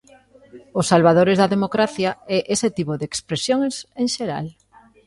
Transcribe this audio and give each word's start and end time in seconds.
Os 0.79 0.89
salvadores 0.91 1.37
da 1.41 1.51
democracia 1.55 2.11
e 2.35 2.37
ese 2.55 2.69
tipo 2.77 2.93
de 2.99 3.05
expresións 3.11 3.73
en 4.01 4.07
xeral. 4.15 4.47